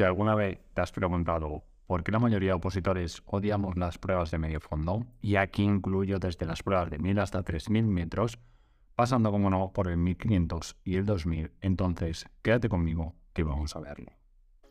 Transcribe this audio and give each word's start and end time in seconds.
Si 0.00 0.04
alguna 0.04 0.34
vez 0.34 0.58
te 0.72 0.80
has 0.80 0.92
preguntado 0.92 1.62
por 1.86 2.02
qué 2.02 2.10
la 2.10 2.18
mayoría 2.18 2.52
de 2.52 2.54
opositores 2.54 3.22
odiamos 3.26 3.76
las 3.76 3.98
pruebas 3.98 4.30
de 4.30 4.38
medio 4.38 4.58
fondo, 4.58 5.04
y 5.20 5.36
aquí 5.36 5.62
incluyo 5.62 6.18
desde 6.18 6.46
las 6.46 6.62
pruebas 6.62 6.88
de 6.88 6.98
1000 6.98 7.18
hasta 7.18 7.42
3000 7.42 7.84
metros, 7.84 8.38
pasando 8.94 9.30
como 9.30 9.50
no 9.50 9.74
por 9.74 9.88
el 9.88 9.98
1500 9.98 10.78
y 10.84 10.96
el 10.96 11.04
2000, 11.04 11.52
entonces 11.60 12.24
quédate 12.40 12.70
conmigo 12.70 13.14
que 13.34 13.42
vamos 13.42 13.76
a 13.76 13.80
verlo. 13.80 14.10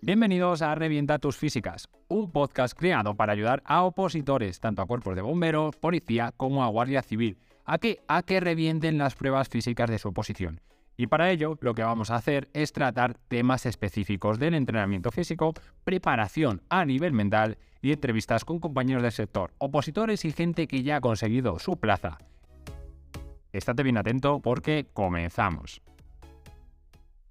Bienvenidos 0.01 0.63
a 0.63 0.73
Revienta 0.73 1.19
tus 1.19 1.37
Físicas, 1.37 1.89
un 2.07 2.31
podcast 2.31 2.75
creado 2.75 3.13
para 3.13 3.33
ayudar 3.33 3.61
a 3.65 3.83
opositores, 3.83 4.59
tanto 4.59 4.81
a 4.81 4.87
cuerpos 4.87 5.15
de 5.15 5.21
bomberos, 5.21 5.75
policía 5.75 6.33
como 6.35 6.63
a 6.63 6.69
guardia 6.69 7.03
civil, 7.03 7.37
a 7.65 7.77
que, 7.77 7.99
a 8.07 8.23
que 8.23 8.39
revienten 8.39 8.97
las 8.97 9.13
pruebas 9.13 9.47
físicas 9.47 9.91
de 9.91 9.99
su 9.99 10.07
oposición 10.07 10.59
y 10.99 11.07
para 11.07 11.31
ello 11.31 11.57
lo 11.61 11.73
que 11.73 11.81
vamos 11.81 12.11
a 12.11 12.17
hacer 12.17 12.49
es 12.51 12.73
tratar 12.73 13.13
temas 13.29 13.65
específicos 13.65 14.37
del 14.37 14.53
entrenamiento 14.53 15.11
físico, 15.11 15.53
preparación 15.85 16.61
a 16.67 16.83
nivel 16.83 17.13
mental 17.13 17.57
y 17.81 17.93
entrevistas 17.93 18.43
con 18.43 18.59
compañeros 18.59 19.01
del 19.01 19.13
sector, 19.13 19.53
opositores 19.59 20.25
y 20.25 20.33
gente 20.33 20.67
que 20.67 20.83
ya 20.83 20.97
ha 20.97 21.01
conseguido 21.01 21.57
su 21.57 21.77
plaza. 21.77 22.17
Estate 23.53 23.81
bien 23.81 23.95
atento 23.95 24.41
porque 24.41 24.89
comenzamos. 24.91 25.81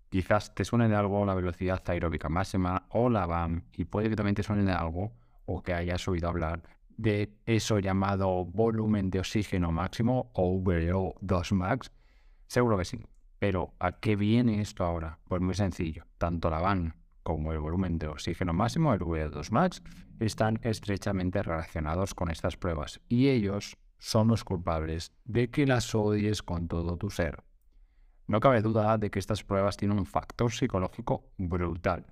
Quizás 0.09 0.55
te 0.55 0.65
suene 0.65 0.89
de 0.89 0.97
algo 0.97 1.27
la 1.27 1.35
velocidad 1.35 1.83
aeróbica 1.89 2.31
máxima 2.31 2.87
o 2.89 3.11
la 3.11 3.27
VAM 3.27 3.65
y 3.75 3.85
puede 3.85 4.09
que 4.09 4.17
también 4.17 4.35
te 4.35 4.43
suene 4.43 4.65
de 4.65 4.73
algo 4.73 5.13
o 5.45 5.63
que 5.63 5.75
hayas 5.75 6.09
oído 6.09 6.31
hablar 6.31 6.63
de 6.97 7.35
eso 7.45 7.81
llamado 7.81 8.47
volumen 8.47 9.11
de 9.11 9.19
oxígeno 9.19 9.73
máximo 9.73 10.31
o 10.33 10.59
VO2 10.59 11.53
max. 11.53 11.93
Seguro 12.47 12.79
que 12.79 12.87
sí. 12.87 13.05
Pero 13.39 13.75
¿a 13.79 13.93
qué 13.93 14.17
viene 14.17 14.61
esto 14.61 14.85
ahora? 14.85 15.19
Pues 15.29 15.41
muy 15.41 15.55
sencillo. 15.55 16.05
Tanto 16.19 16.51
la 16.51 16.61
VAN 16.61 16.95
como 17.23 17.53
el 17.53 17.59
volumen 17.59 17.99
de 17.99 18.09
oxígeno 18.09 18.55
máximo, 18.55 18.95
el 18.95 19.01
VO2 19.01 19.51
max, 19.51 19.83
están 20.19 20.59
estrechamente 20.63 21.43
relacionados 21.43 22.15
con 22.15 22.31
estas 22.31 22.57
pruebas 22.57 23.01
y 23.09 23.29
ellos 23.29 23.77
son 23.99 24.29
los 24.29 24.45
culpables 24.45 25.13
de 25.25 25.51
que 25.51 25.67
las 25.67 25.95
odies 25.95 26.43
con 26.43 26.69
todo 26.69 26.97
tu 26.97 27.11
ser. 27.11 27.43
No 28.27 28.41
cabe 28.41 28.63
duda 28.63 28.97
de 28.97 29.11
que 29.11 29.19
estas 29.19 29.45
pruebas 29.45 29.77
tienen 29.77 29.99
un 29.99 30.07
factor 30.07 30.51
psicológico 30.51 31.25
brutal 31.37 32.07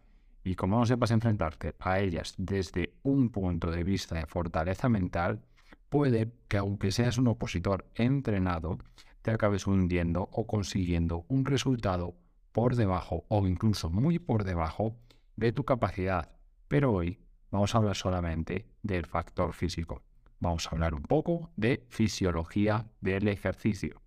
y 0.45 0.55
como 0.55 0.79
no 0.79 0.87
sepas 0.87 1.11
enfrentarte 1.11 1.75
a 1.81 1.99
ellas 1.99 2.35
desde 2.37 2.95
un 3.03 3.31
punto 3.31 3.71
de 3.71 3.85
vista 3.85 4.15
de 4.15 4.27
fortaleza 4.27 4.89
mental, 4.89 5.41
puede 5.89 6.31
que 6.47 6.59
aunque 6.59 6.93
seas 6.93 7.19
un 7.19 7.29
opositor 7.29 7.87
entrenado, 7.95 8.79
te 9.27 9.33
acabes 9.33 9.67
hundiendo 9.67 10.29
o 10.31 10.47
consiguiendo 10.47 11.27
un 11.27 11.47
resultado 11.47 12.15
por 12.53 12.77
debajo 12.77 13.25
o 13.27 13.49
incluso 13.49 13.91
muy 13.91 14.21
por 14.21 14.45
debajo 14.45 14.95
de 15.35 15.51
tu 15.51 15.65
capacidad. 15.65 16.31
Pero 16.69 16.93
hoy 16.93 17.19
vamos 17.51 17.75
a 17.75 17.79
hablar 17.79 17.97
solamente 17.97 18.69
del 18.85 19.05
factor 19.05 19.53
físico. 19.53 20.05
Vamos 20.39 20.69
a 20.69 20.71
hablar 20.71 20.95
un 20.95 21.03
poco 21.03 21.51
de 21.57 21.85
fisiología 21.89 22.87
del 23.01 23.27
ejercicio. 23.27 24.01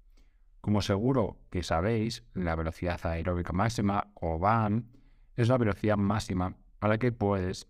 Como 0.61 0.81
seguro 0.81 1.35
que 1.49 1.63
sabéis, 1.63 2.23
la 2.33 2.55
velocidad 2.55 3.05
aeróbica 3.05 3.51
máxima 3.51 4.13
o 4.13 4.39
VAM 4.39 4.85
es 5.35 5.49
la 5.49 5.57
velocidad 5.57 5.97
máxima 5.97 6.55
a 6.79 6.87
la 6.87 6.97
que 6.97 7.11
puedes 7.11 7.67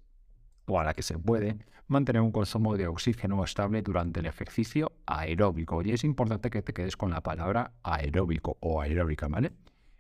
o 0.70 0.80
a 0.80 0.84
la 0.84 0.94
que 0.94 1.04
se 1.04 1.18
puede 1.18 1.58
mantener 1.88 2.22
un 2.22 2.32
consumo 2.32 2.78
de 2.78 2.88
oxígeno 2.88 3.44
estable 3.44 3.82
durante 3.82 4.20
el 4.20 4.28
ejercicio 4.28 4.94
aeróbico. 5.06 5.82
Y 5.82 5.92
es 5.92 6.04
importante 6.04 6.50
que 6.50 6.62
te 6.62 6.74
quedes 6.74 6.96
con 6.96 7.10
la 7.10 7.22
palabra 7.22 7.74
aeróbico 7.84 8.58
o 8.62 8.82
aeróbica, 8.82 9.28
¿vale? 9.28 9.52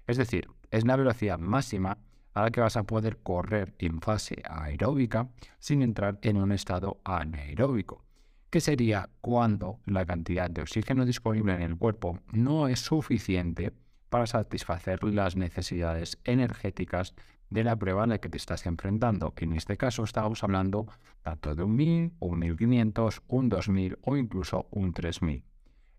Es 0.07 0.17
decir, 0.17 0.47
es 0.71 0.85
la 0.85 0.95
velocidad 0.95 1.39
máxima 1.39 1.97
a 2.33 2.43
la 2.43 2.51
que 2.51 2.61
vas 2.61 2.77
a 2.77 2.83
poder 2.83 3.17
correr 3.17 3.75
en 3.79 4.01
fase 4.01 4.41
aeróbica 4.45 5.29
sin 5.57 5.81
entrar 5.81 6.19
en 6.21 6.37
un 6.37 6.51
estado 6.51 6.99
anaeróbico, 7.03 8.05
que 8.49 8.61
sería 8.61 9.09
cuando 9.21 9.79
la 9.85 10.05
cantidad 10.05 10.49
de 10.49 10.61
oxígeno 10.61 11.05
disponible 11.05 11.53
en 11.55 11.61
el 11.61 11.77
cuerpo 11.77 12.19
no 12.31 12.67
es 12.67 12.79
suficiente 12.79 13.73
para 14.09 14.27
satisfacer 14.27 15.03
las 15.03 15.35
necesidades 15.35 16.19
energéticas 16.23 17.13
de 17.49 17.63
la 17.63 17.75
prueba 17.75 18.03
a 18.03 18.07
la 18.07 18.19
que 18.19 18.29
te 18.29 18.37
estás 18.37 18.65
enfrentando. 18.65 19.33
En 19.37 19.53
este 19.53 19.77
caso 19.77 20.03
estamos 20.03 20.43
hablando 20.43 20.87
tanto 21.21 21.55
de 21.55 21.63
un 21.63 21.75
1000, 21.75 22.13
un 22.19 22.39
1500, 22.39 23.21
un 23.27 23.49
2000 23.49 23.97
o 24.01 24.17
incluso 24.17 24.67
un 24.71 24.93
3000. 24.93 25.43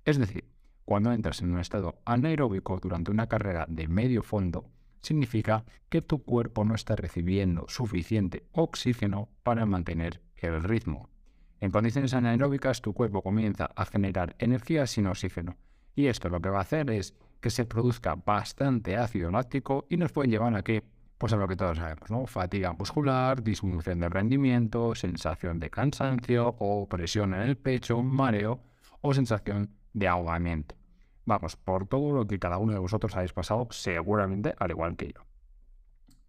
Es 0.04 0.18
decir, 0.18 0.44
cuando 0.84 1.12
entras 1.12 1.42
en 1.42 1.52
un 1.52 1.60
estado 1.60 2.00
anaeróbico 2.04 2.78
durante 2.80 3.10
una 3.10 3.28
carrera 3.28 3.66
de 3.68 3.88
medio 3.88 4.22
fondo, 4.22 4.70
significa 5.02 5.64
que 5.88 6.02
tu 6.02 6.22
cuerpo 6.22 6.64
no 6.64 6.74
está 6.74 6.96
recibiendo 6.96 7.66
suficiente 7.68 8.46
oxígeno 8.52 9.28
para 9.42 9.66
mantener 9.66 10.20
el 10.36 10.62
ritmo. 10.62 11.08
En 11.60 11.70
condiciones 11.70 12.14
anaeróbicas 12.14 12.80
tu 12.80 12.94
cuerpo 12.94 13.22
comienza 13.22 13.70
a 13.76 13.84
generar 13.84 14.34
energía 14.38 14.86
sin 14.86 15.06
oxígeno 15.06 15.56
y 15.94 16.06
esto 16.06 16.28
lo 16.28 16.40
que 16.40 16.48
va 16.48 16.58
a 16.58 16.62
hacer 16.62 16.90
es 16.90 17.14
que 17.40 17.50
se 17.50 17.64
produzca 17.64 18.14
bastante 18.14 18.96
ácido 18.96 19.30
láctico 19.30 19.86
y 19.88 19.96
nos 19.96 20.12
puede 20.12 20.30
llevar 20.30 20.54
a 20.54 20.62
que 20.62 20.82
pues 21.20 21.34
a 21.34 21.36
lo 21.36 21.47
que 21.47 21.54
todos 21.54 21.76
sabemos, 21.76 22.10
¿no? 22.10 22.25
Fatiga 22.25 22.72
muscular, 22.72 23.42
disminución 23.42 24.00
de 24.00 24.08
rendimiento, 24.08 24.94
sensación 24.94 25.60
de 25.60 25.69
cansancio 25.69 26.56
o 26.58 26.88
presión 26.88 27.34
en 27.34 27.42
el 27.42 27.58
pecho, 27.58 28.03
mareo 28.03 28.62
o 29.03 29.12
sensación 29.12 29.69
de 29.92 30.09
ahogamiento. 30.09 30.76
Vamos, 31.26 31.56
por 31.56 31.86
todo 31.86 32.14
lo 32.14 32.26
que 32.26 32.38
cada 32.38 32.56
uno 32.56 32.72
de 32.72 32.78
vosotros 32.78 33.14
habéis 33.16 33.34
pasado, 33.34 33.69
seguramente 33.70 34.54
al 34.59 34.70
igual 34.70 34.97
que 34.97 35.12
yo. 35.12 35.26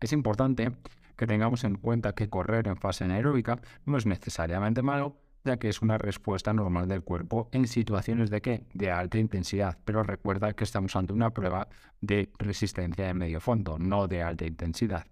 Es 0.02 0.12
importante 0.12 0.74
que 1.16 1.26
tengamos 1.26 1.64
en 1.64 1.76
cuenta 1.76 2.12
que 2.12 2.30
correr 2.30 2.68
en 2.68 2.76
fase 2.76 3.06
anaeróbica 3.06 3.62
no 3.86 3.98
es 3.98 4.06
necesariamente 4.06 4.82
malo, 4.82 5.16
ya 5.44 5.58
que 5.58 5.70
es 5.70 5.82
una 5.82 5.98
respuesta 5.98 6.54
normal 6.54 6.88
del 6.88 7.04
cuerpo 7.04 7.50
en 7.52 7.68
situaciones 7.68 8.30
de 8.30 8.42
qué? 8.42 8.66
De 8.74 8.92
alta 8.92 9.18
intensidad. 9.18 9.78
Pero 9.86 10.04
recuerda 10.04 10.54
que 10.54 10.64
estamos 10.64 10.96
ante 10.96 11.14
una 11.14 11.32
prueba 11.32 11.68
de 12.00 12.32
resistencia 12.38 13.08
de 13.08 13.14
medio 13.14 13.40
fondo, 13.40 13.78
no 13.80 14.08
de 14.08 14.24
alta 14.24 14.46
intensidad. 14.46 15.06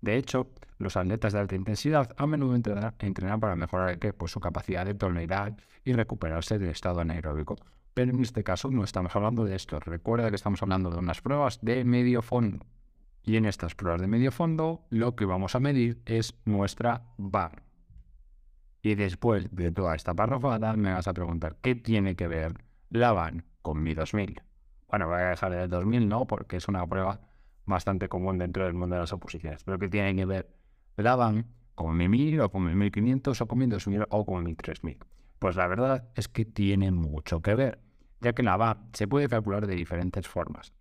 De 0.00 0.16
hecho, 0.16 0.50
los 0.78 0.96
atletas 0.96 1.32
de 1.32 1.38
alta 1.38 1.54
intensidad 1.54 2.12
a 2.16 2.26
menudo 2.26 2.54
entrenan, 2.54 3.40
para 3.40 3.54
mejorar 3.54 3.98
¿qué? 3.98 4.12
Pues 4.12 4.32
su 4.32 4.40
capacidad 4.40 4.84
de 4.84 4.94
tolerar 4.94 5.54
y 5.84 5.92
recuperarse 5.92 6.58
del 6.58 6.70
estado 6.70 7.00
anaeróbico. 7.00 7.56
Pero 7.94 8.10
en 8.10 8.20
este 8.20 8.42
caso 8.42 8.70
no 8.70 8.84
estamos 8.84 9.14
hablando 9.14 9.44
de 9.44 9.54
esto. 9.54 9.78
Recuerda 9.78 10.30
que 10.30 10.36
estamos 10.36 10.62
hablando 10.62 10.90
de 10.90 10.98
unas 10.98 11.20
pruebas 11.20 11.60
de 11.62 11.84
medio 11.84 12.22
fondo. 12.22 12.66
Y 13.24 13.36
en 13.36 13.44
estas 13.44 13.74
pruebas 13.76 14.00
de 14.00 14.08
medio 14.08 14.32
fondo, 14.32 14.84
lo 14.90 15.14
que 15.14 15.24
vamos 15.24 15.54
a 15.54 15.60
medir 15.60 16.02
es 16.06 16.34
nuestra 16.44 17.04
VAR, 17.16 17.62
y 18.82 18.96
después 18.96 19.48
de 19.54 19.70
toda 19.70 19.94
esta 19.94 20.12
parrafada 20.12 20.74
me 20.74 20.92
vas 20.92 21.06
a 21.06 21.14
preguntar, 21.14 21.56
¿qué 21.62 21.76
tiene 21.76 22.16
que 22.16 22.26
ver 22.26 22.54
la 22.90 23.12
VAN 23.12 23.44
con 23.62 23.82
mi 23.82 23.94
2000? 23.94 24.42
Bueno, 24.88 25.06
voy 25.06 25.20
a 25.20 25.28
dejar 25.30 25.52
el 25.52 25.70
2000, 25.70 26.08
no, 26.08 26.26
porque 26.26 26.56
es 26.56 26.68
una 26.68 26.86
prueba 26.86 27.20
bastante 27.64 28.08
común 28.08 28.38
dentro 28.38 28.64
del 28.64 28.74
mundo 28.74 28.96
de 28.96 29.00
las 29.00 29.12
oposiciones. 29.12 29.62
Pero 29.62 29.78
¿qué 29.78 29.88
tiene 29.88 30.16
que 30.16 30.26
ver 30.26 30.50
la 30.96 31.14
VAN 31.14 31.46
con 31.76 31.96
mi 31.96 32.08
1000 32.08 32.40
o 32.40 32.50
con 32.50 32.64
mi 32.64 32.74
1500 32.74 33.40
o 33.40 33.46
con 33.46 33.58
mi 33.58 33.66
2000 33.66 34.04
o 34.10 34.26
con 34.26 34.42
mi 34.42 34.54
3000? 34.54 34.98
Pues 35.38 35.56
la 35.56 35.68
verdad 35.68 36.08
es 36.16 36.28
que 36.28 36.44
tiene 36.44 36.90
mucho 36.90 37.40
que 37.40 37.54
ver, 37.54 37.80
ya 38.20 38.32
que 38.32 38.42
la 38.42 38.56
VAN 38.56 38.88
se 38.92 39.06
puede 39.06 39.28
calcular 39.28 39.66
de 39.68 39.76
diferentes 39.76 40.26
formas. 40.26 40.72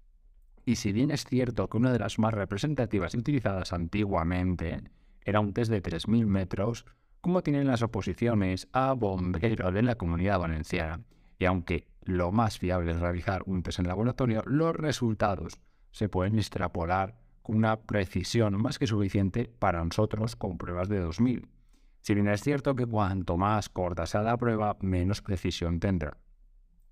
Y 0.65 0.75
si 0.75 0.91
bien 0.91 1.11
es 1.11 1.23
cierto 1.25 1.69
que 1.69 1.77
una 1.77 1.91
de 1.91 1.99
las 1.99 2.17
más 2.17 2.33
representativas 2.33 3.13
y 3.13 3.19
utilizadas 3.19 3.73
antiguamente 3.73 4.81
era 5.23 5.39
un 5.39 5.53
test 5.53 5.71
de 5.71 5.81
3000 5.81 6.25
metros, 6.25 6.85
como 7.21 7.43
tienen 7.43 7.67
las 7.67 7.83
oposiciones 7.83 8.67
a 8.73 8.93
bomberos 8.93 9.73
de 9.73 9.83
la 9.83 9.95
comunidad 9.95 10.39
valenciana. 10.39 11.01
Y 11.37 11.45
aunque 11.45 11.87
lo 12.03 12.31
más 12.31 12.57
fiable 12.57 12.91
es 12.91 12.99
realizar 12.99 13.43
un 13.45 13.63
test 13.63 13.79
en 13.79 13.87
laboratorio, 13.87 14.43
los 14.45 14.75
resultados 14.75 15.59
se 15.91 16.09
pueden 16.09 16.37
extrapolar 16.37 17.19
con 17.41 17.57
una 17.57 17.81
precisión 17.81 18.61
más 18.61 18.79
que 18.79 18.87
suficiente 18.87 19.51
para 19.59 19.83
nosotros 19.83 20.35
con 20.35 20.57
pruebas 20.57 20.89
de 20.89 20.99
2000. 20.99 21.47
Si 22.01 22.15
bien 22.15 22.27
es 22.27 22.41
cierto 22.41 22.75
que 22.75 22.85
cuanto 22.85 23.37
más 23.37 23.69
corta 23.69 24.05
sea 24.05 24.23
la 24.23 24.37
prueba, 24.37 24.77
menos 24.81 25.21
precisión 25.21 25.79
tendrá. 25.79 26.17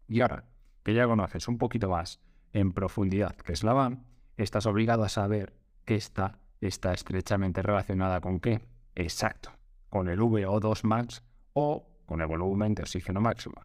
Y 0.08 0.22
ahora 0.22 0.46
que 0.84 0.94
ya 0.94 1.08
conoces 1.08 1.48
un 1.48 1.58
poquito 1.58 1.90
más 1.90 2.20
en 2.54 2.72
profundidad 2.72 3.36
qué 3.36 3.54
es 3.54 3.64
la 3.64 3.74
VAM, 3.74 4.06
estás 4.38 4.66
obligado 4.66 5.04
a 5.04 5.10
saber 5.10 5.54
que 5.86 5.96
esta 5.96 6.40
está 6.62 6.94
estrechamente 6.94 7.62
relacionada 7.62 8.22
con 8.22 8.40
qué. 8.40 8.62
Exacto, 8.96 9.52
con 9.90 10.08
el 10.10 10.20
VO2 10.20 10.84
max 10.84 11.24
o 11.54 11.88
con 12.06 12.22
el 12.22 12.28
volumen 12.28 12.76
de 12.76 12.84
oxígeno 12.84 13.22
máximo. 13.22 13.56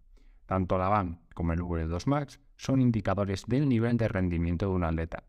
Tanto 0.46 0.76
la 0.78 0.88
VAM 0.88 1.20
como 1.34 1.52
el 1.52 1.60
VO2 1.60 2.06
max 2.06 2.40
son 2.56 2.80
indicadores 2.80 3.44
del 3.46 3.68
nivel 3.68 3.96
de 3.96 4.08
rendimiento 4.08 4.66
de 4.66 4.72
un 4.72 4.84
atleta. 4.84 5.24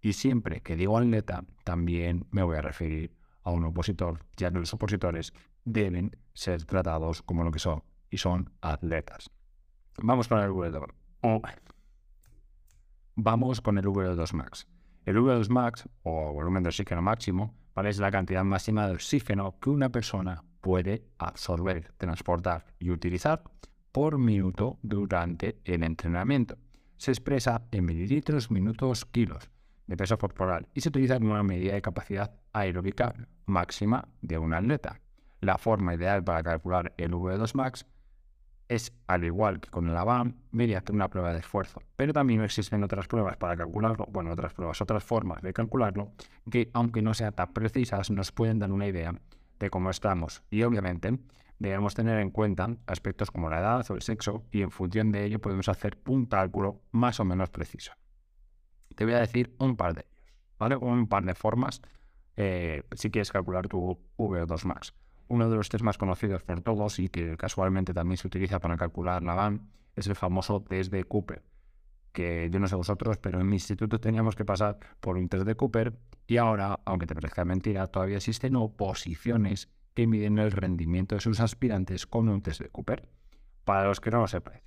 Y 0.00 0.12
siempre 0.12 0.60
que 0.60 0.76
digo 0.76 0.98
atleta, 0.98 1.44
también 1.64 2.26
me 2.30 2.42
voy 2.42 2.56
a 2.56 2.62
referir 2.62 3.16
a 3.42 3.50
un 3.50 3.64
opositor, 3.64 4.24
ya 4.36 4.50
que 4.50 4.58
los 4.58 4.72
opositores 4.74 5.32
deben 5.64 6.16
ser 6.34 6.64
tratados 6.64 7.22
como 7.22 7.44
lo 7.44 7.50
que 7.50 7.58
son, 7.58 7.82
y 8.10 8.18
son 8.18 8.50
atletas. 8.60 9.30
Vamos 10.00 10.28
con 10.28 10.38
el 10.38 10.50
VO2. 10.50 10.86
Vamos 13.16 13.60
con 13.60 13.78
el 13.78 13.86
VO2 13.86 14.32
max. 14.34 14.68
El 15.04 15.16
VO2 15.16 15.48
max, 15.48 15.88
o 16.02 16.32
volumen 16.32 16.62
de 16.62 16.68
oxígeno 16.68 17.02
máximo, 17.02 17.54
¿vale? 17.78 17.90
Es 17.90 18.00
la 18.00 18.10
cantidad 18.10 18.42
máxima 18.42 18.88
de 18.88 18.94
oxígeno 18.94 19.54
que 19.60 19.70
una 19.70 19.88
persona 19.88 20.42
puede 20.60 21.04
absorber, 21.16 21.92
transportar 21.96 22.64
y 22.80 22.90
utilizar 22.90 23.44
por 23.92 24.18
minuto 24.18 24.80
durante 24.82 25.60
el 25.64 25.84
entrenamiento. 25.84 26.58
Se 26.96 27.12
expresa 27.12 27.62
en 27.70 27.84
mililitros, 27.84 28.50
minutos, 28.50 29.04
kilos 29.04 29.48
de 29.86 29.96
peso 29.96 30.18
corporal 30.18 30.66
y 30.74 30.80
se 30.80 30.88
utiliza 30.88 31.20
como 31.20 31.34
una 31.34 31.44
medida 31.44 31.74
de 31.74 31.80
capacidad 31.80 32.34
aeróbica 32.52 33.14
máxima 33.46 34.08
de 34.22 34.38
un 34.38 34.54
atleta. 34.54 35.00
La 35.40 35.56
forma 35.56 35.94
ideal 35.94 36.24
para 36.24 36.42
calcular 36.42 36.92
el 36.96 37.12
V2 37.12 37.54
max 37.54 37.86
es, 38.68 38.92
al 39.06 39.24
igual 39.24 39.60
que 39.60 39.70
con 39.70 39.88
el 39.88 39.96
ABAM, 39.96 40.34
mediante 40.50 40.92
una 40.92 41.08
prueba 41.08 41.32
de 41.32 41.40
esfuerzo. 41.40 41.82
Pero 41.96 42.12
también 42.12 42.42
existen 42.42 42.84
otras 42.84 43.08
pruebas 43.08 43.36
para 43.36 43.56
calcularlo, 43.56 44.06
bueno, 44.10 44.32
otras 44.32 44.52
pruebas, 44.52 44.80
otras 44.80 45.02
formas 45.02 45.42
de 45.42 45.52
calcularlo, 45.52 46.12
que 46.50 46.70
aunque 46.74 47.02
no 47.02 47.14
sean 47.14 47.32
tan 47.32 47.52
precisas, 47.52 48.10
nos 48.10 48.32
pueden 48.32 48.58
dar 48.58 48.70
una 48.70 48.86
idea 48.86 49.14
de 49.58 49.70
cómo 49.70 49.90
estamos. 49.90 50.42
Y 50.50 50.62
obviamente 50.62 51.18
debemos 51.58 51.94
tener 51.94 52.20
en 52.20 52.30
cuenta 52.30 52.76
aspectos 52.86 53.30
como 53.30 53.50
la 53.50 53.60
edad 53.60 53.90
o 53.90 53.94
el 53.94 54.02
sexo 54.02 54.44
y 54.50 54.62
en 54.62 54.70
función 54.70 55.10
de 55.12 55.24
ello 55.24 55.40
podemos 55.40 55.68
hacer 55.68 55.98
un 56.06 56.26
cálculo 56.26 56.82
más 56.92 57.18
o 57.20 57.24
menos 57.24 57.50
preciso. 57.50 57.92
Te 58.94 59.04
voy 59.04 59.14
a 59.14 59.20
decir 59.20 59.54
un 59.58 59.76
par 59.76 59.94
de 59.94 60.00
ellos, 60.00 60.34
¿vale? 60.58 60.76
Un 60.76 61.08
par 61.08 61.24
de 61.24 61.34
formas 61.34 61.80
eh, 62.36 62.84
si 62.94 63.10
quieres 63.10 63.32
calcular 63.32 63.66
tu 63.66 63.98
VO2 64.16 64.64
max. 64.64 64.94
Uno 65.28 65.48
de 65.48 65.56
los 65.56 65.68
test 65.68 65.84
más 65.84 65.98
conocidos 65.98 66.42
por 66.42 66.62
todos 66.62 66.98
y 66.98 67.08
que 67.08 67.36
casualmente 67.36 67.92
también 67.92 68.16
se 68.16 68.26
utiliza 68.26 68.60
para 68.60 68.76
calcular 68.76 69.22
la 69.22 69.34
VAN 69.34 69.70
es 69.94 70.06
el 70.06 70.14
famoso 70.14 70.62
test 70.62 70.90
de 70.90 71.04
Cooper, 71.04 71.42
que 72.12 72.48
yo 72.50 72.58
no 72.60 72.68
sé 72.68 72.76
vosotros, 72.76 73.18
pero 73.18 73.40
en 73.40 73.48
mi 73.48 73.56
instituto 73.56 74.00
teníamos 74.00 74.36
que 74.36 74.44
pasar 74.44 74.78
por 75.00 75.16
un 75.16 75.28
test 75.28 75.44
de 75.44 75.54
Cooper 75.54 75.98
y 76.26 76.36
ahora, 76.36 76.80
aunque 76.84 77.06
te 77.06 77.14
parezca 77.14 77.44
mentira, 77.44 77.86
todavía 77.86 78.16
existen 78.16 78.56
oposiciones 78.56 79.68
que 79.94 80.06
miden 80.06 80.38
el 80.38 80.52
rendimiento 80.52 81.14
de 81.14 81.20
sus 81.20 81.40
aspirantes 81.40 82.06
con 82.06 82.28
un 82.28 82.42
test 82.42 82.60
de 82.60 82.68
Cooper. 82.68 83.08
Para 83.64 83.84
los 83.86 84.00
que 84.00 84.10
no 84.10 84.20
lo 84.20 84.28
sepáis, 84.28 84.62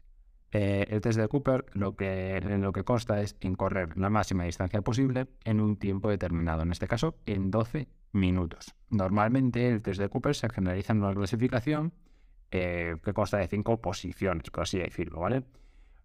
eh, 0.51 0.85
el 0.89 1.01
test 1.01 1.19
de 1.19 1.27
Cooper 1.27 1.65
lo 1.73 1.95
que, 1.95 2.37
en 2.37 2.61
lo 2.61 2.73
que 2.73 2.83
consta 2.83 3.21
es 3.21 3.35
en 3.39 3.55
correr 3.55 3.97
la 3.97 4.09
máxima 4.09 4.43
distancia 4.43 4.81
posible 4.81 5.27
en 5.43 5.61
un 5.61 5.77
tiempo 5.77 6.09
determinado, 6.09 6.63
en 6.63 6.71
este 6.71 6.87
caso 6.87 7.15
en 7.25 7.51
12 7.51 7.87
minutos. 8.11 8.75
Normalmente 8.89 9.69
el 9.69 9.81
test 9.81 9.99
de 9.99 10.09
Cooper 10.09 10.35
se 10.35 10.49
generaliza 10.49 10.93
en 10.93 11.03
una 11.03 11.13
clasificación 11.13 11.93
eh, 12.51 12.95
que 13.03 13.13
consta 13.13 13.37
de 13.37 13.47
cinco 13.47 13.81
posiciones, 13.81 14.49
por 14.49 14.63
así 14.63 14.77
decirlo, 14.77 15.21
¿vale? 15.21 15.43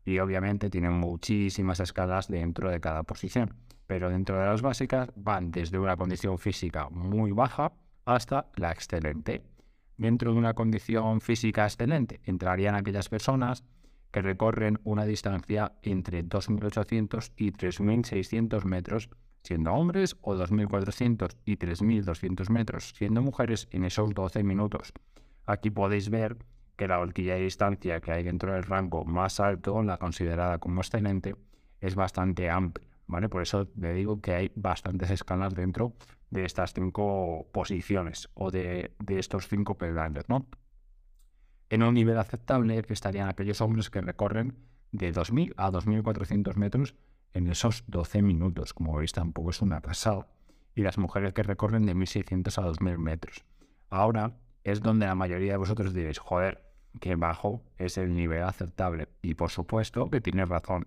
Y 0.05 0.21
obviamente 0.21 0.71
tienen 0.71 0.93
muchísimas 0.93 1.81
escalas 1.81 2.29
dentro 2.29 2.71
de 2.71 2.81
cada 2.81 3.03
posición 3.03 3.57
pero 3.87 4.11
dentro 4.11 4.39
de 4.39 4.47
las 4.47 4.63
básicas 4.63 5.11
van 5.17 5.51
desde 5.51 5.79
una 5.79 5.97
condición 5.97 6.39
física 6.39 6.89
muy 6.91 7.33
baja 7.33 7.73
hasta 8.05 8.47
la 8.57 8.71
excelente. 8.73 9.43
Dentro 9.97 10.33
de 10.33 10.39
una 10.39 10.55
condición 10.55 11.21
física 11.21 11.65
excelente 11.65 12.21
entrarían 12.25 12.75
aquellas 12.75 13.09
personas 13.09 13.65
que 14.17 14.23
recorren 14.23 14.81
una 14.85 15.05
distancia 15.05 15.73
entre 15.83 16.25
2.800 16.25 17.33
y 17.37 17.53
3.600 17.53 18.65
metros 18.65 19.11
siendo 19.43 19.75
hombres 19.75 20.17
o 20.23 20.35
2.400 20.35 21.37
y 21.45 21.59
3.200 21.59 22.49
metros 22.49 22.95
siendo 22.97 23.21
mujeres 23.21 23.69
en 23.73 23.85
esos 23.85 24.15
12 24.15 24.43
minutos. 24.43 24.95
Aquí 25.45 25.69
podéis 25.69 26.09
ver 26.09 26.39
que 26.77 26.89
la 26.89 26.99
horquilla 26.99 27.35
de 27.35 27.43
distancia 27.43 28.01
que 28.01 28.11
hay 28.11 28.23
dentro 28.23 28.55
del 28.55 28.63
rango 28.63 29.05
más 29.05 29.39
alto, 29.39 29.83
la 29.83 29.99
considerada 29.99 30.61
como 30.61 30.81
excelente, 30.81 31.37
es 31.83 31.95
bastante 31.95 32.49
amplia. 32.49 32.89
Por 33.29 33.43
eso 33.43 33.69
le 33.77 33.93
digo 33.93 34.23
que 34.23 34.33
hay 34.33 34.53
bastantes 34.55 35.11
escalas 35.11 35.55
dentro 35.55 35.93
de 36.31 36.47
estas 36.47 36.73
cinco 36.73 37.49
posiciones 37.53 38.31
o 38.33 38.51
de, 38.51 38.95
estos 39.09 39.47
cinco 39.47 39.77
peldaños, 39.77 40.25
¿no? 40.31 40.47
En 41.69 41.83
un 41.83 41.95
nivel 41.95 42.19
aceptable 42.19 42.85
estarían 42.89 43.29
aquellos 43.29 43.61
hombres 43.61 43.91
que 43.91 44.01
recorren 44.01 44.57
de 44.93 45.13
2.000 45.13 45.55
a 45.57 45.71
2.400 45.71 46.55
metros 46.55 46.95
en 47.35 47.49
esos 47.49 47.85
12 47.89 48.23
minutos. 48.23 48.73
Como 48.73 48.97
veis, 48.97 49.13
tampoco 49.13 49.51
es 49.51 49.61
una 49.61 49.81
pasada. 49.81 50.29
Y 50.75 50.83
las 50.83 50.99
mujeres 50.99 51.33
que 51.33 51.43
recorren 51.43 51.85
de 51.87 51.95
1.600 51.95 52.59
a 52.59 52.69
2.000 52.69 52.99
metros. 52.99 53.45
Ahora 53.91 54.37
es 54.63 54.81
donde 54.81 55.07
la 55.07 55.15
mayoría 55.15 55.53
de 55.53 55.59
vosotros 55.59 55.93
diréis, 55.93 56.19
joder, 56.19 56.63
qué 57.01 57.17
bajo 57.17 57.63
es 57.79 57.99
el 57.99 58.15
nivel 58.15 58.45
aceptable. 58.45 59.09
Y 59.23 59.35
por 59.35 59.51
supuesto 59.51 60.09
que 60.11 60.21
tienes 60.21 60.49
razón. 60.49 60.87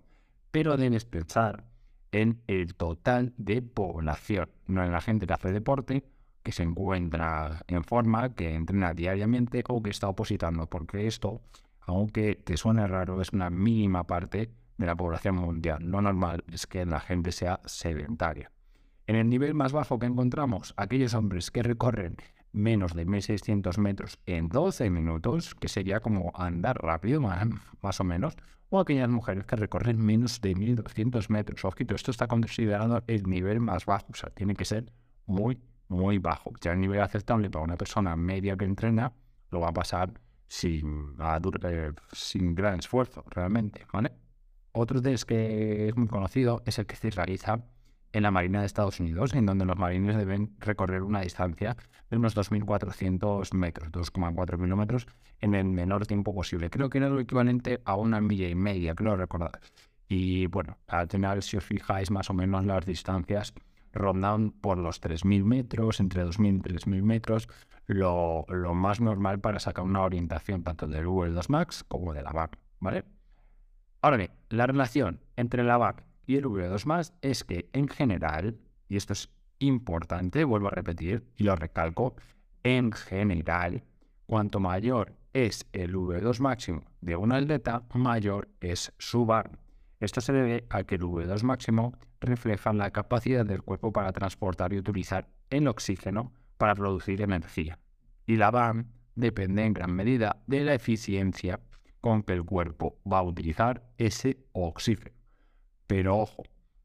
Pero 0.50 0.76
debes 0.76 1.04
pensar 1.04 1.64
en 2.12 2.42
el 2.46 2.74
total 2.74 3.34
de 3.36 3.62
población, 3.62 4.48
no 4.66 4.84
en 4.84 4.92
la 4.92 5.00
gente 5.00 5.26
que 5.26 5.32
hace 5.32 5.52
deporte, 5.52 6.04
que 6.42 6.52
se 6.52 6.62
encuentra 6.62 7.62
en 7.66 7.84
forma, 7.84 8.34
que 8.34 8.54
entrena 8.54 8.94
diariamente 8.94 9.62
o 9.68 9.82
que 9.82 9.90
está 9.90 10.08
opositando, 10.08 10.66
porque 10.66 11.06
esto, 11.06 11.42
aunque 11.80 12.36
te 12.36 12.56
suene 12.56 12.86
raro, 12.86 13.20
es 13.20 13.32
una 13.32 13.50
mínima 13.50 14.04
parte 14.06 14.50
de 14.78 14.86
la 14.86 14.96
población 14.96 15.36
mundial. 15.36 15.84
Lo 15.84 16.00
normal 16.00 16.44
es 16.50 16.66
que 16.66 16.86
la 16.86 17.00
gente 17.00 17.32
sea 17.32 17.60
sedentaria. 17.66 18.50
En 19.06 19.16
el 19.16 19.28
nivel 19.28 19.54
más 19.54 19.72
bajo 19.72 19.98
que 19.98 20.06
encontramos, 20.06 20.72
aquellos 20.76 21.14
hombres 21.14 21.50
que 21.50 21.62
recorren 21.62 22.16
menos 22.52 22.94
de 22.94 23.04
1600 23.04 23.78
metros 23.78 24.18
en 24.26 24.48
12 24.48 24.90
minutos, 24.90 25.54
que 25.54 25.68
sería 25.68 26.00
como 26.00 26.32
andar 26.34 26.82
rápido, 26.82 27.20
más 27.82 28.00
o 28.00 28.04
menos, 28.04 28.36
o 28.70 28.80
aquellas 28.80 29.08
mujeres 29.08 29.44
que 29.44 29.56
recorren 29.56 29.98
menos 29.98 30.40
de 30.40 30.54
1200 30.54 31.28
metros. 31.28 31.64
Ojito, 31.64 31.94
esto 31.94 32.10
está 32.10 32.28
considerado 32.28 33.02
el 33.06 33.24
nivel 33.24 33.60
más 33.60 33.84
bajo, 33.84 34.06
o 34.10 34.14
sea, 34.14 34.30
tiene 34.30 34.54
que 34.54 34.64
ser 34.64 34.92
muy, 35.26 35.58
muy 35.90 36.18
bajo. 36.18 36.52
Ya 36.60 36.72
el 36.72 36.80
nivel 36.80 37.02
aceptable 37.02 37.50
para 37.50 37.64
una 37.64 37.76
persona 37.76 38.16
media 38.16 38.56
que 38.56 38.64
entrena 38.64 39.12
lo 39.50 39.60
va 39.60 39.68
a 39.68 39.72
pasar 39.72 40.12
sin, 40.46 41.16
eh, 41.20 41.92
sin 42.12 42.54
gran 42.54 42.78
esfuerzo, 42.78 43.24
realmente, 43.28 43.86
¿vale? 43.92 44.12
Otro 44.72 45.02
test 45.02 45.24
que 45.24 45.88
es 45.88 45.96
muy 45.96 46.06
conocido 46.06 46.62
es 46.64 46.78
el 46.78 46.86
que 46.86 46.96
se 46.96 47.10
realiza 47.10 47.64
en 48.12 48.22
la 48.22 48.30
Marina 48.30 48.60
de 48.60 48.66
Estados 48.66 48.98
Unidos, 49.00 49.34
en 49.34 49.46
donde 49.46 49.64
los 49.64 49.76
marines 49.76 50.16
deben 50.16 50.54
recorrer 50.58 51.02
una 51.02 51.20
distancia 51.20 51.76
de 52.08 52.16
unos 52.16 52.36
2.400 52.36 53.52
metros, 53.54 53.90
2,4 53.90 54.60
kilómetros, 54.60 55.06
en 55.40 55.54
el 55.54 55.64
menor 55.64 56.06
tiempo 56.06 56.34
posible. 56.34 56.70
Creo 56.70 56.88
que 56.90 56.98
era 56.98 57.08
lo 57.08 57.20
equivalente 57.20 57.80
a 57.84 57.96
una 57.96 58.20
milla 58.20 58.48
y 58.48 58.54
media, 58.54 58.94
creo 58.94 59.16
recordar. 59.16 59.60
Y 60.08 60.46
bueno, 60.46 60.78
al 60.88 61.08
final, 61.08 61.42
si 61.42 61.56
os 61.56 61.64
fijáis, 61.64 62.10
más 62.10 62.30
o 62.30 62.34
menos 62.34 62.64
las 62.64 62.84
distancias 62.84 63.54
rondan 63.92 64.50
por 64.50 64.78
los 64.78 65.00
3.000 65.00 65.44
metros, 65.44 66.00
entre 66.00 66.24
2.000 66.24 66.56
y 66.56 66.60
3.000 66.60 67.02
metros, 67.02 67.48
lo, 67.86 68.46
más 68.74 69.00
normal 69.00 69.40
para 69.40 69.58
sacar 69.58 69.84
una 69.84 70.02
orientación 70.02 70.62
tanto 70.62 70.86
del 70.86 71.06
V2 71.06 71.48
Max 71.48 71.84
como 71.86 72.12
de 72.12 72.22
la 72.22 72.32
VAC, 72.32 72.58
¿vale? 72.78 73.04
Ahora 74.00 74.16
bien, 74.16 74.30
la 74.48 74.66
relación 74.66 75.20
entre 75.36 75.64
la 75.64 75.76
VAC 75.76 76.04
y 76.26 76.36
el 76.36 76.44
V2 76.44 76.86
más 76.86 77.12
es 77.20 77.44
que 77.44 77.68
en 77.72 77.88
general, 77.88 78.58
y 78.88 78.96
esto 78.96 79.12
es 79.12 79.30
importante, 79.58 80.44
vuelvo 80.44 80.68
a 80.68 80.70
repetir 80.70 81.24
y 81.36 81.44
lo 81.44 81.56
recalco, 81.56 82.14
en 82.62 82.92
general, 82.92 83.82
cuanto 84.26 84.60
mayor 84.60 85.16
es 85.32 85.66
el 85.72 85.94
V2 85.94 86.40
máximo 86.40 86.82
de 87.00 87.16
un 87.16 87.32
atleta, 87.32 87.82
mayor 87.94 88.48
es 88.60 88.92
su 88.98 89.26
bar. 89.26 89.58
Esto 89.98 90.20
se 90.20 90.32
debe 90.32 90.66
a 90.70 90.84
que 90.84 90.94
el 90.94 91.02
V2 91.02 91.42
máximo 91.42 91.94
refleja 92.20 92.72
la 92.72 92.90
capacidad 92.90 93.44
del 93.44 93.62
cuerpo 93.62 93.92
para 93.92 94.12
transportar 94.12 94.72
y 94.72 94.78
utilizar 94.78 95.28
el 95.50 95.68
oxígeno 95.68 96.32
para 96.58 96.74
producir 96.74 97.22
energía. 97.22 97.78
Y 98.26 98.36
la 98.36 98.50
VAM 98.50 98.86
depende 99.14 99.64
en 99.64 99.72
gran 99.72 99.92
medida 99.92 100.42
de 100.46 100.64
la 100.64 100.74
eficiencia 100.74 101.60
con 102.00 102.22
que 102.22 102.32
el 102.32 102.44
cuerpo 102.44 102.98
va 103.10 103.18
a 103.18 103.22
utilizar 103.22 103.82
ese 103.98 104.38
oxígeno. 104.52 105.16
Pero 105.86 106.18
ojo, 106.18 106.44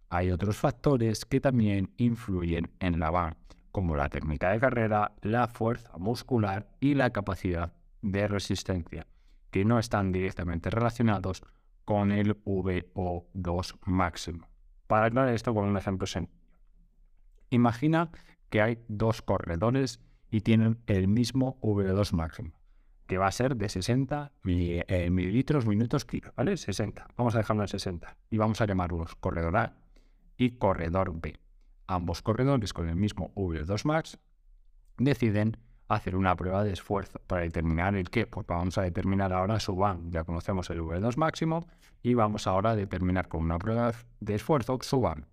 hay 0.10 0.32
otros 0.32 0.58
factores 0.58 1.26
que 1.26 1.40
también 1.40 1.94
influyen 1.98 2.72
en 2.80 3.00
la 3.00 3.12
VAN, 3.12 3.38
como 3.72 3.96
la 3.96 4.10
técnica 4.10 4.52
de 4.52 4.60
carrera, 4.60 5.14
la 5.22 5.48
fuerza 5.48 5.98
muscular 5.98 6.70
y 6.80 6.96
la 6.96 7.12
capacidad 7.12 7.74
de 8.02 8.28
resistencia, 8.28 9.08
que 9.52 9.66
no 9.66 9.80
están 9.80 10.12
directamente 10.12 10.70
relacionados 10.70 11.44
con 11.84 12.12
el 12.12 12.42
VO2 12.44 13.78
máximo. 13.86 14.48
Para 14.88 15.08
aclarar 15.08 15.34
esto 15.34 15.54
con 15.54 15.66
un 15.66 15.78
ejemplo 15.78 16.08
sencillo. 16.08 16.38
Imagina 17.50 18.12
que 18.50 18.62
hay 18.62 18.84
dos 18.88 19.22
corredores 19.22 20.02
y 20.30 20.42
tienen 20.42 20.80
el 20.88 21.08
mismo 21.08 21.60
VO2 21.62 22.14
máximo 22.14 22.66
que 23.08 23.18
va 23.18 23.28
a 23.28 23.32
ser 23.32 23.56
de 23.56 23.70
60 23.70 24.32
eh, 24.46 25.10
mililitros 25.12 25.66
minutos 25.66 26.06
kilo, 26.06 26.34
¿vale? 26.36 26.58
60. 26.58 27.08
Vamos 27.18 27.36
a 27.36 27.40
dejarlo 27.40 27.64
en 27.64 27.68
60. 27.68 28.18
Y 28.32 28.38
vamos 28.38 28.62
a 28.62 28.66
llamarlos 28.66 29.16
corredor 29.16 29.58
A 29.58 29.76
y 30.38 30.58
corredor 30.58 31.14
B. 31.20 31.38
Ambos 31.88 32.22
corredores 32.22 32.74
con 32.74 32.90
el 32.90 32.96
mismo 32.96 33.32
V2 33.36 33.86
max 33.86 34.18
deciden 34.98 35.58
hacer 35.88 36.16
una 36.16 36.36
prueba 36.36 36.64
de 36.64 36.74
esfuerzo 36.74 37.20
para 37.28 37.44
determinar 37.44 37.96
el 37.96 38.10
qué. 38.10 38.26
Pues 38.28 38.46
vamos 38.48 38.78
a 38.78 38.82
determinar 38.82 39.34
ahora 39.34 39.60
su 39.60 39.76
VAN. 39.76 40.12
Ya 40.12 40.24
conocemos 40.24 40.70
el 40.70 40.82
V2 40.82 41.18
máximo 41.18 41.68
y 42.02 42.14
vamos 42.14 42.48
ahora 42.48 42.72
a 42.72 42.76
determinar 42.76 43.28
con 43.28 43.44
una 43.44 43.58
prueba 43.58 43.92
de 44.20 44.36
esfuerzo 44.36 44.80
su 44.82 45.02
VAN. 45.02 45.28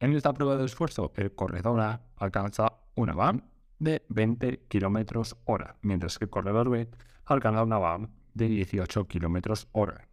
En 0.00 0.14
esta 0.14 0.32
prueba 0.32 0.56
de 0.56 0.64
esfuerzo, 0.64 1.12
el 1.16 1.34
corredor 1.34 1.80
A 1.80 2.00
alcanza 2.16 2.72
una 2.94 3.12
van 3.12 3.44
de 3.78 4.04
20 4.08 4.66
kilómetros 4.68 5.36
hora, 5.44 5.76
mientras 5.82 6.18
que 6.18 6.24
el 6.24 6.30
corredor 6.30 6.70
B 6.70 6.88
alcanza 7.26 7.62
una 7.62 7.78
van 7.78 8.10
de 8.34 8.48
18 8.48 9.06
kilómetros 9.08 9.68
hora. 9.72 10.08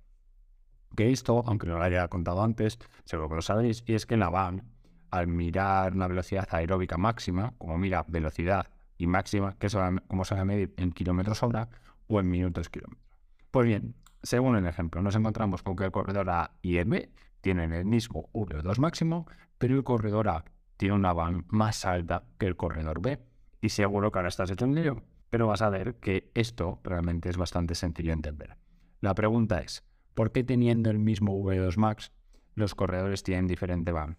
Que 0.95 1.11
esto, 1.11 1.43
aunque 1.45 1.67
no 1.67 1.77
lo 1.77 1.83
haya 1.83 2.07
contado 2.07 2.43
antes, 2.43 2.79
seguro 3.05 3.29
que 3.29 3.35
lo 3.35 3.41
sabéis, 3.41 3.83
y 3.85 3.93
es 3.93 4.05
que 4.05 4.17
la 4.17 4.29
van, 4.29 4.63
al 5.11 5.27
mirar 5.27 5.93
una 5.93 6.07
velocidad 6.07 6.47
aeróbica 6.51 6.97
máxima, 6.97 7.53
como 7.57 7.77
mira 7.77 8.03
velocidad 8.07 8.67
y 8.97 9.07
máxima, 9.07 9.55
que 9.57 9.67
es 9.67 9.77
como 10.07 10.25
se 10.25 10.35
va 10.35 10.41
a 10.41 10.45
medir 10.45 10.73
en 10.77 10.91
kilómetros 10.91 11.43
hora 11.43 11.69
o 12.07 12.19
en 12.19 12.29
minutos 12.29 12.69
kilómetros. 12.69 13.05
Pues 13.51 13.65
bien, 13.65 13.95
según 14.23 14.55
el 14.55 14.65
ejemplo, 14.65 15.01
nos 15.01 15.15
encontramos 15.15 15.63
con 15.63 15.75
que 15.75 15.85
el 15.85 15.91
corredor 15.91 16.29
A 16.29 16.51
y 16.61 16.77
el 16.77 16.85
B 16.85 17.11
tienen 17.41 17.73
el 17.73 17.85
mismo 17.85 18.29
V2 18.33 18.79
máximo, 18.79 19.27
pero 19.57 19.75
el 19.75 19.83
corredor 19.83 20.29
A 20.29 20.45
tiene 20.77 20.95
una 20.95 21.13
van 21.13 21.45
más 21.47 21.85
alta 21.85 22.23
que 22.37 22.47
el 22.47 22.55
corredor 22.55 23.01
B. 23.01 23.19
Y 23.61 23.69
seguro 23.69 24.11
que 24.11 24.19
ahora 24.19 24.29
estás 24.29 24.51
hecho 24.51 24.65
un 24.65 24.75
lío, 24.75 25.03
pero 25.29 25.47
vas 25.47 25.61
a 25.61 25.69
ver 25.69 25.95
que 25.95 26.29
esto 26.33 26.79
realmente 26.83 27.29
es 27.29 27.37
bastante 27.37 27.75
sencillo 27.75 28.09
de 28.09 28.13
entender. 28.13 28.57
La 29.01 29.15
pregunta 29.15 29.59
es, 29.59 29.83
¿por 30.13 30.31
qué 30.31 30.43
teniendo 30.43 30.89
el 30.89 30.99
mismo 30.99 31.37
V2 31.39 31.77
max 31.77 32.11
los 32.55 32.75
corredores 32.75 33.23
tienen 33.23 33.47
diferente 33.47 33.91
van? 33.91 34.17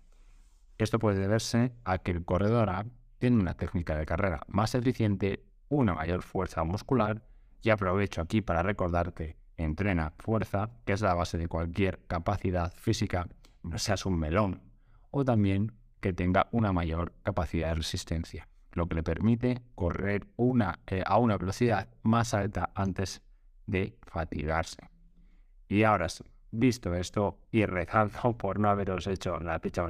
Esto 0.78 0.98
puede 0.98 1.18
deberse 1.18 1.72
a 1.84 1.98
que 1.98 2.12
el 2.12 2.24
corredor 2.24 2.70
A 2.70 2.86
tiene 3.18 3.36
una 3.36 3.54
técnica 3.54 3.96
de 3.96 4.06
carrera 4.06 4.40
más 4.48 4.74
eficiente, 4.74 5.44
una 5.68 5.94
mayor 5.94 6.22
fuerza 6.22 6.64
muscular, 6.64 7.22
y 7.62 7.70
aprovecho 7.70 8.20
aquí 8.20 8.40
para 8.40 8.62
recordarte, 8.62 9.36
entrena 9.56 10.12
fuerza, 10.18 10.70
que 10.84 10.92
es 10.92 11.00
la 11.00 11.14
base 11.14 11.38
de 11.38 11.48
cualquier 11.48 12.00
capacidad 12.06 12.72
física, 12.72 13.28
no 13.62 13.78
seas 13.78 14.06
un 14.06 14.18
melón, 14.18 14.62
o 15.10 15.24
también 15.24 15.72
que 16.00 16.12
tenga 16.12 16.48
una 16.52 16.72
mayor 16.72 17.12
capacidad 17.22 17.68
de 17.68 17.74
resistencia, 17.74 18.48
lo 18.72 18.88
que 18.88 18.94
le 18.94 19.02
permite 19.02 19.62
correr 19.74 20.26
una, 20.36 20.78
eh, 20.86 21.02
a 21.04 21.18
una 21.18 21.36
velocidad 21.36 21.88
más 22.02 22.34
alta 22.34 22.70
antes 22.74 23.22
de 23.66 23.98
fatigarse. 24.06 24.88
Y 25.68 25.82
ahora 25.82 26.06
visto 26.50 26.94
esto 26.94 27.38
y 27.50 27.66
rezando 27.66 28.32
por 28.38 28.58
no 28.58 28.70
haberos 28.70 29.06
hecho 29.06 29.38
la 29.40 29.58
picha 29.58 29.86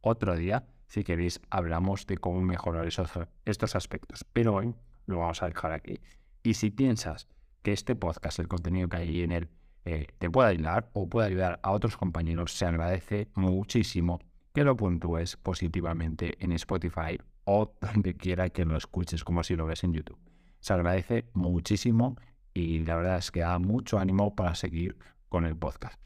otro 0.00 0.36
día, 0.36 0.64
si 0.92 1.04
queréis, 1.04 1.40
hablamos 1.48 2.06
de 2.06 2.18
cómo 2.18 2.42
mejorar 2.42 2.86
estos 2.86 3.76
aspectos. 3.76 4.26
Pero 4.30 4.56
hoy 4.56 4.74
lo 5.06 5.20
vamos 5.20 5.42
a 5.42 5.46
dejar 5.46 5.72
aquí. 5.72 5.98
Y 6.42 6.52
si 6.52 6.70
piensas 6.70 7.28
que 7.62 7.72
este 7.72 7.96
podcast, 7.96 8.40
el 8.40 8.46
contenido 8.46 8.90
que 8.90 8.98
hay 8.98 9.22
en 9.22 9.32
él, 9.32 9.48
eh, 9.86 10.08
te 10.18 10.28
puede 10.28 10.50
ayudar 10.50 10.90
o 10.92 11.08
puede 11.08 11.28
ayudar 11.28 11.60
a 11.62 11.70
otros 11.70 11.96
compañeros, 11.96 12.52
se 12.52 12.66
agradece 12.66 13.28
muchísimo 13.34 14.20
que 14.52 14.64
lo 14.64 14.76
puntúes 14.76 15.38
positivamente 15.38 16.36
en 16.44 16.52
Spotify 16.52 17.18
o 17.44 17.72
donde 17.80 18.14
quiera 18.14 18.50
que 18.50 18.66
lo 18.66 18.76
escuches, 18.76 19.24
como 19.24 19.42
si 19.44 19.56
lo 19.56 19.64
ves 19.64 19.84
en 19.84 19.94
YouTube. 19.94 20.18
Se 20.60 20.74
agradece 20.74 21.24
muchísimo 21.32 22.18
y 22.52 22.80
la 22.80 22.96
verdad 22.96 23.16
es 23.16 23.30
que 23.30 23.40
da 23.40 23.58
mucho 23.58 23.98
ánimo 23.98 24.36
para 24.36 24.54
seguir 24.54 24.98
con 25.30 25.46
el 25.46 25.56
podcast. 25.56 25.98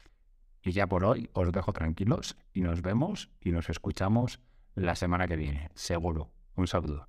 Y 0.63 0.71
ya 0.71 0.87
por 0.87 1.03
hoy 1.03 1.29
os 1.33 1.51
dejo 1.51 1.73
tranquilos 1.73 2.37
y 2.53 2.61
nos 2.61 2.81
vemos 2.81 3.29
y 3.41 3.51
nos 3.51 3.69
escuchamos 3.69 4.39
la 4.77 4.95
semana 4.95 5.27
que 5.27 5.35
viene, 5.35 5.69
seguro. 5.73 6.29
Un 6.55 6.67
saludo. 6.67 7.07